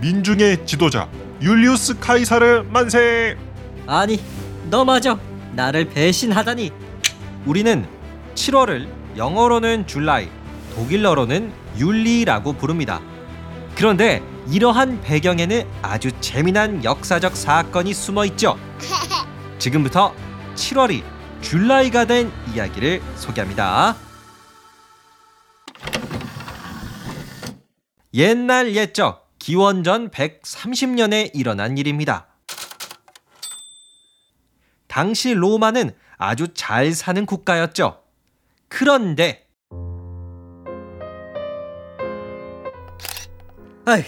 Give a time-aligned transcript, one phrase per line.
[0.00, 1.08] 민중의 지도자
[1.40, 3.36] 율리우스 카이사르 만세!
[3.86, 4.22] 아니,
[4.70, 5.18] 너마저
[5.52, 6.72] 나를 배신하다니.
[7.46, 7.86] 우리는
[8.34, 10.28] 7월을 영어로는 줄라이,
[10.74, 13.00] 독일어로는 율리라고 부릅니다.
[13.74, 18.58] 그런데 이러한 배경에는 아주 재미난 역사적 사건이 숨어 있죠.
[19.58, 20.14] 지금부터
[20.54, 21.02] 7월이
[21.40, 23.96] 줄라이가 된 이야기를 소개합니다.
[28.14, 32.26] 옛날 옛적 기원전 130년에 일어난 일입니다.
[34.88, 38.02] 당시 로마는 아주 잘 사는 국가였죠.
[38.66, 39.46] 그런데
[43.84, 44.02] 아휴,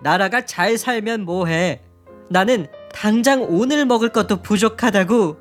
[0.00, 1.82] 나라가 잘 살면 뭐해?
[2.30, 5.38] 나는 당장 오늘 먹을 것도 부족하다고.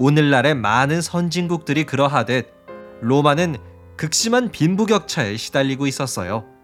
[0.00, 2.52] 오늘날의 많은 선진국들이 그러하듯
[3.00, 3.58] 로마는
[3.96, 6.57] 극심한 빈부격차에 시달리고 있었어요.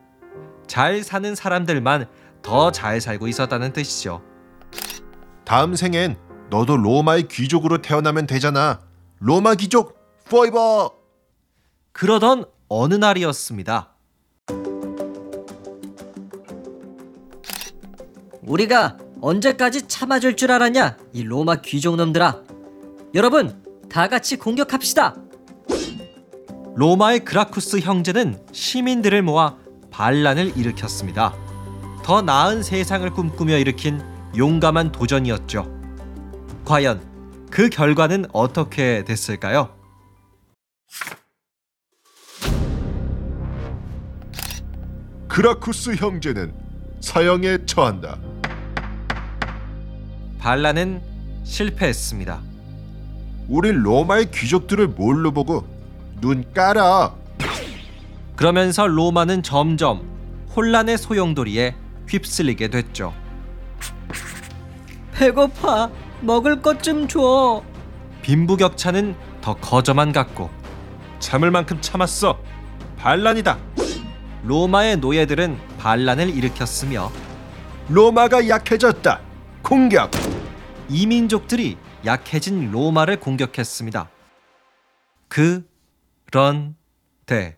[0.66, 2.06] 잘 사는 사람들만
[2.42, 4.23] 더 잘 살고 있었다는 뜻이죠.
[5.45, 6.16] 다음 생엔
[6.51, 8.80] 너도 로마의 귀족으로 태어나면 되잖아.
[9.18, 9.98] 로마 귀족
[10.29, 10.93] 포이버!
[11.93, 13.90] 그러던 어느 날이었습니다.
[18.43, 20.99] 우리가 언제까지 참아줄 줄 알았냐?
[21.12, 22.43] 이 로마 귀족놈들아.
[23.15, 25.16] 여러분, 다 같이 공격합시다.
[26.76, 29.56] 로마의 그라쿠스 형제는 시민들을 모아
[29.95, 31.37] 반란을 일으켰습니다.
[32.02, 34.02] 더 나은 세상을 꿈꾸며 일으킨
[34.37, 35.73] 용감한 도전이었죠.
[36.64, 37.00] 과연
[37.48, 39.72] 그 결과는 어떻게 됐을까요?
[45.28, 46.52] 그라쿠스 형제는
[47.00, 48.18] 사형에 처한다.
[50.40, 51.02] 반란은
[51.45, 52.42] 실패했습니다.
[53.48, 55.65] 우리 로마의 귀족들을 뭘로 보고
[56.20, 57.24] 눈 깔아.
[58.37, 60.09] 그러면서 로마는 점점
[60.54, 61.74] 혼란의 소용돌이에
[62.09, 63.15] 휩쓸리게 됐죠.
[65.12, 65.91] 배고파.
[66.21, 67.62] 먹을 것 좀 줘.
[68.22, 70.50] 빈부격차는 더 거저만 갔고
[71.19, 72.39] 참을 만큼 참았어.
[72.97, 73.59] 반란이다.
[74.45, 77.11] 로마의 노예들은 반란을 일으켰으며
[77.89, 79.21] 로마가 약해졌다.
[79.62, 80.11] 공격.
[80.89, 84.09] 이민족들이 약해진 로마를 공격했습니다.
[85.28, 87.56] 그런데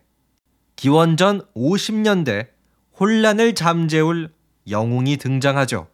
[0.77, 2.49] 기원전 50년대
[2.99, 4.29] 혼란을 잠재울
[4.69, 5.87] 영웅이 등장하죠.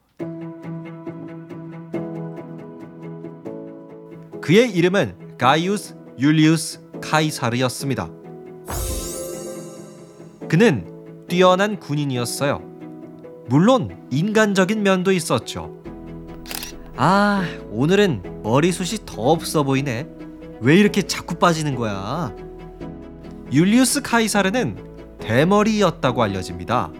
[4.42, 8.10] 그의 이름은 가이우스 율리우스 카이사르였습니다.
[10.50, 12.62] 그는 뛰어난 군인이었어요.
[13.48, 15.82] 물론 인간적인 면도 있었죠.
[16.98, 20.10] 아, 오늘은 머리숱이 더 없어 보이네.
[20.60, 22.36] 왜 이렇게 자꾸 빠지는 거야?
[23.54, 26.92] 율리우스 카이사르는 대머리였다고 알려집니다.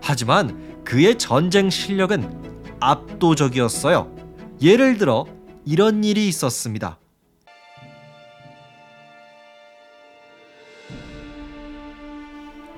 [0.00, 4.14] 하지만 그의 전쟁 실력은 압도적이었어요.
[4.62, 5.26] 예를 들어
[5.66, 7.00] 이런 일이 있었습니다.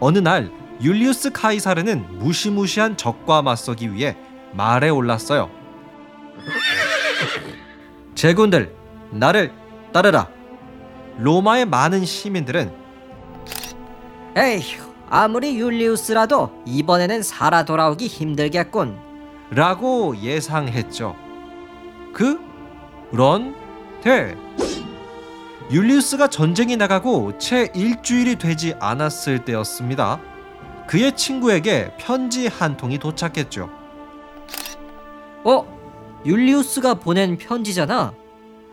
[0.00, 0.50] 어느 날
[0.82, 4.16] 율리우스 카이사르는 무시무시한 적과 맞서기 위해
[4.54, 5.50] 말에 올랐어요.
[8.14, 8.74] 제군들,
[9.10, 9.52] 나를
[9.92, 10.26] 따르라.
[11.18, 12.80] 로마의 많은 시민들은
[14.36, 18.96] 에휴, 아무리 율리우스라도 이번에는 살아 돌아오기 힘들겠군.
[19.50, 21.16] 라고 예상했죠.
[23.10, 24.36] 그런데
[25.72, 30.20] 율리우스가 전쟁에 나가고 채 일주일이 되지 않았을 때였습니다.
[30.86, 33.68] 그의 친구에게 편지 한 통이 도착했죠.
[35.44, 35.80] 어?
[36.24, 38.12] 율리우스가 보낸 편지잖아.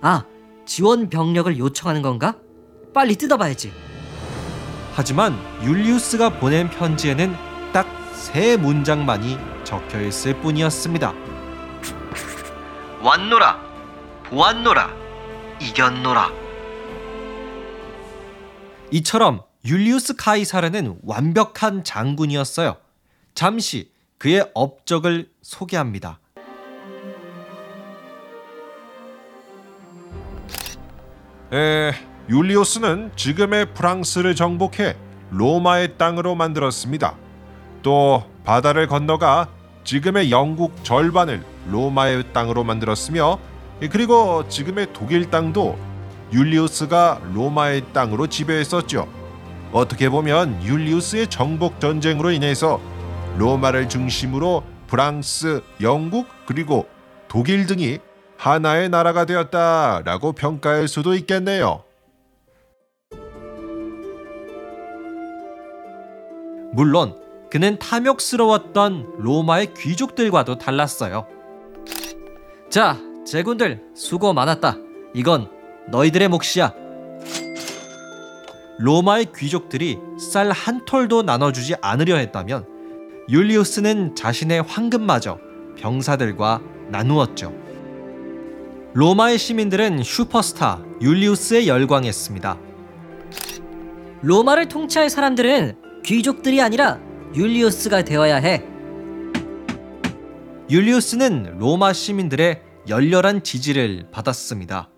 [0.02, 0.26] 아,
[0.66, 2.36] 지원 병력을 요청하는 건가?
[2.94, 3.72] 빨리 뜯어봐야지.
[4.98, 7.36] 하지만 율리우스가 보낸 편지에는
[7.72, 7.86] 딱
[8.18, 11.14] 세 문장만이 적혀 있을 뿐이었습니다.
[13.02, 13.62] 왔노라,
[14.26, 14.90] 보았노라,
[15.62, 16.32] 이겼노라.
[18.92, 22.76] 이처럼 율리우스 카이사르는 완벽한 장군이었어요.
[23.36, 26.20] 잠시 그의 업적을 소개합니다.
[31.54, 31.92] 에,
[32.30, 34.98] 율리오스는 지금의 프랑스를 정복해
[35.32, 37.16] 로마의 땅으로 만들었습니다.
[37.84, 39.48] 또 바다를 건너가
[39.86, 43.40] 지금의 영국 절반을 로마의 땅으로 만들었으며
[43.92, 45.78] 그리고 지금의 독일 땅도
[46.34, 49.08] 율리우스가 로마의 땅으로 지배했었죠.
[49.72, 52.82] 어떻게 보면 율리우스의 정복 전쟁으로 인해서
[53.38, 56.88] 로마를 중심으로 프랑스, 영국 그리고
[57.30, 58.00] 독일 등이
[58.38, 61.87] 하나의 나라가 되었다라고 평가할 수도 있겠네요.
[66.78, 67.16] 물론
[67.50, 71.26] 그는 탐욕스러웠던 로마의 귀족들과도 달랐어요.
[72.70, 74.78] 자, 제군들 수고 많았다.
[75.16, 75.50] 이건
[75.90, 76.76] 너희들의 몫이야.
[78.78, 82.68] 로마의 귀족들이 쌀 한 톨도 나눠주지 않으려 했다면
[83.28, 85.40] 율리우스는 자신의 황금마저
[85.80, 87.56] 병사들과 나누었죠.
[88.94, 92.60] 로마의 시민들은 슈퍼스타 율리우스에 열광했습니다.
[94.22, 97.00] 로마를 통치할 사람들은 귀족들이 아니라
[97.36, 98.64] 율리우스가 되어야 해.
[100.70, 104.90] 율리우스는 로마 시민들의 열렬한 지지를 받았습니다.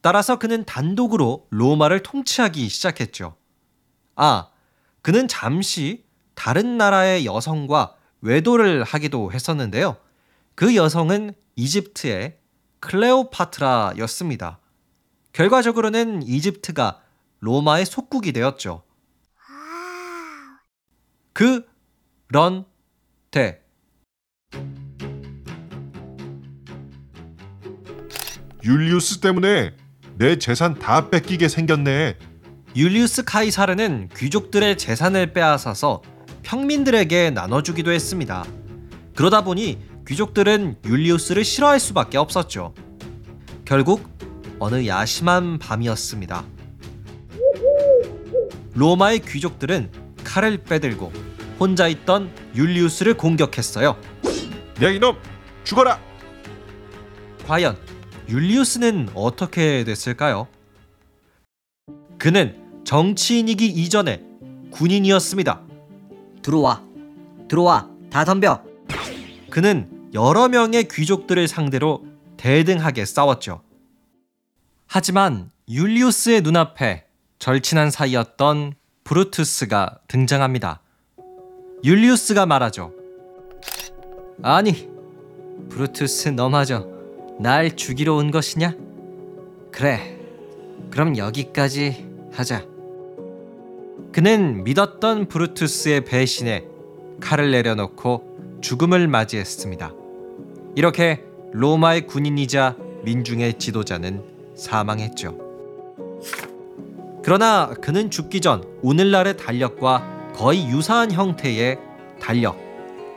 [0.00, 3.36] 따라서 그는 단독으로 로마를 통치하기 시작했죠.
[4.14, 4.48] 아,
[5.02, 6.04] 그는 잠시
[6.34, 9.96] 다른 나라의 여성과 외도를 하기도 했었는데요.
[10.54, 12.38] 그 여성은 이집트의
[12.80, 14.60] 클레오파트라였습니다.
[15.32, 17.00] 결과적으로는 이집트가
[17.40, 18.82] 로마의 속국이 되었죠.
[21.38, 22.66] 그런데
[28.64, 29.72] 율리우스 때문에
[30.16, 32.16] 내 재산 다 뺏기게 생겼네.
[32.74, 36.02] 율리우스 카이사르는 귀족들의 재산을 빼앗아서
[36.42, 38.44] 평민들에게 나눠주기도 했습니다.
[39.14, 42.74] 그러다 보니 귀족들은 율리우스를 싫어할 수밖에 없었죠.
[43.64, 44.08] 결국
[44.58, 46.44] 어느 야심한 밤이었습니다.
[48.74, 51.10] 로마의 귀족들은 칼을 빼들고
[51.58, 53.96] 혼자 있던 율리우스를 공격했어요.
[54.82, 55.16] 야 이놈
[55.64, 55.98] 죽어라.
[57.46, 57.78] 과연
[58.28, 60.46] 율리우스는 어떻게 됐을까요?
[62.18, 64.22] 그는 정치인이기 이전에
[64.70, 65.62] 군인이었습니다.
[66.42, 66.82] 들어와.
[67.48, 67.88] 들어와.
[68.10, 68.62] 다 덤벼.
[69.48, 72.04] 그는 여러 명의 귀족들을 상대로
[72.36, 73.62] 대등하게 싸웠죠.
[74.86, 77.06] 하지만 율리우스의 눈앞에
[77.38, 78.74] 절친한 사이였던
[79.08, 80.82] 브루투스가 등장합니다.
[81.82, 82.92] 율리우스가 말하죠.
[84.42, 84.90] 아니,
[85.70, 86.86] 브루투스 너마저
[87.40, 88.76] 날 죽이러 온 것이냐?
[89.72, 90.20] 그래,
[90.90, 92.66] 그럼 여기까지 하자.
[94.12, 96.66] 그는 믿었던 브루투스의 배신에
[97.20, 99.90] 칼을 내려놓고 죽음을 맞이했습니다.
[100.76, 104.22] 이렇게 로마의 군인이자 민중의 지도자는
[104.54, 105.47] 사망했죠.
[107.22, 111.78] 그러나 그는 죽기 전 오늘날의 달력과 거의 유사한 형태의
[112.20, 112.56] 달력,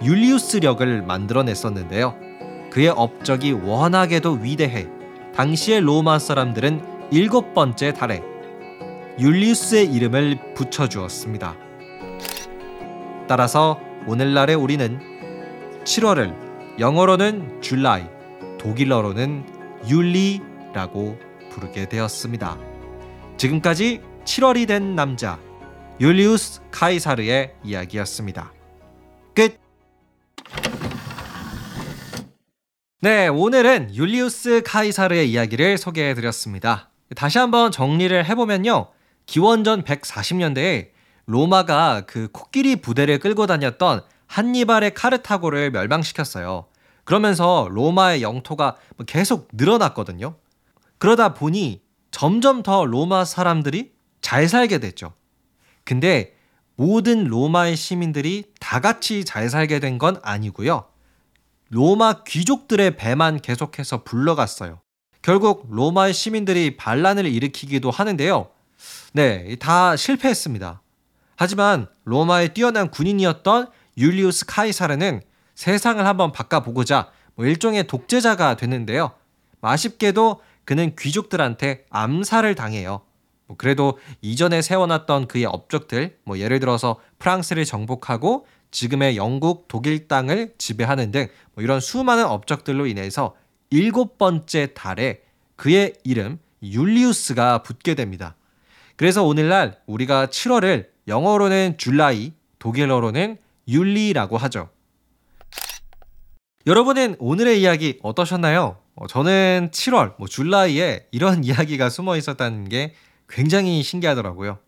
[0.04, 2.16] 율리우스력을 만들어냈었는데요.
[2.72, 4.88] 그의 업적이 워낙에도 위대해
[5.36, 8.24] 당시의 로마 사람들은 일곱 번째 달에
[9.20, 11.56] 율리우스의 이름을 붙여주었습니다.
[13.28, 15.00] 따라서 오늘날의 우리는
[15.84, 18.06] 7월을 영어로는 줄라이,
[18.58, 19.46] 독일어로는
[19.88, 21.18] 율리라고
[21.52, 22.71] 부르게 되었습니다.
[23.42, 25.40] 지금까지 7월이 된 남자
[26.00, 28.54] 율리우스 카이사르의 이야기였습니다.
[29.34, 29.58] 끝.
[33.00, 36.92] 네, 오늘은 율리우스 카이사르의 이야기를 소개해 드렸습니다.
[37.16, 38.90] 다시 한번 정리를 해 보면요.
[39.26, 40.90] 기원전 140년대에
[41.26, 46.68] 로마가 그 코끼리 부대를 끌고 다녔던 한니발의 카르타고를 멸망시켰어요.
[47.06, 48.76] 그러면서 로마의 영토가
[49.08, 50.36] 계속 늘어났거든요.
[51.00, 55.14] 그러다 보니 점점 더 로마 사람들이 잘 살게 됐죠.
[55.84, 56.36] 근데
[56.76, 60.86] 모든 로마의 시민들이 다 같이 잘 살게 된 건 아니고요.
[61.70, 64.82] 로마 귀족들의 배만 계속해서 불러갔어요.
[65.22, 68.50] 결국 로마의 시민들이 반란을 일으키기도 하는데요.
[69.14, 70.82] 네, 다 실패했습니다.
[71.36, 75.22] 하지만 로마의 뛰어난 군인이었던 율리우스 카이사르는
[75.56, 79.12] 세상을 한번 바꿔보고자 뭐 일종의 독재자가 되는데요.
[79.62, 83.02] 아쉽게도 그는 귀족들한테 암살을 당해요.
[83.48, 90.54] 뭐 그래도 이전에 세워놨던 그의 업적들, 뭐 예를 들어서 프랑스를 정복하고 지금의 영국, 독일 땅을
[90.58, 93.36] 지배하는 등 뭐 이런 수많은 업적들로 인해서
[93.70, 95.22] 일곱 번째 달에
[95.56, 98.36] 그의 이름 율리우스가 붙게 됩니다.
[98.96, 103.38] 그래서 오늘날 우리가 7월을 영어로는 줄라이, 독일어로는
[103.68, 104.70] 율리라고 하죠.
[106.68, 108.78] 여러분은 오늘의 이야기 어떠셨나요?
[109.02, 112.94] 어, 저는 7월, 뭐 줄라이에 이런 이야기가 숨어 있었다는 게
[113.28, 114.60] 굉장히 신기하더라고요.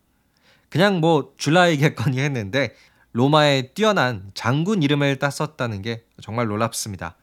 [0.68, 2.74] 그냥 뭐 줄라이겠거니 했는데
[3.12, 7.16] 로마의 뛰어난 장군 이름을 땄었다는 게 정말 놀랍습니다.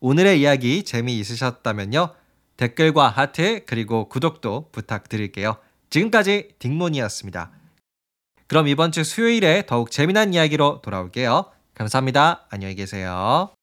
[0.00, 2.12] 오늘의 이야기 재미있으셨다면요.
[2.56, 5.58] 댓글과 하트 그리고 구독도 부탁드릴게요.
[5.90, 7.52] 지금까지 딩몬이었습니다.
[8.48, 11.52] 그럼 이번 주 수요일에 더욱 재미난 이야기로 돌아올게요.
[11.74, 12.46] 감사합니다.
[12.50, 13.54] 안녕히 계세요.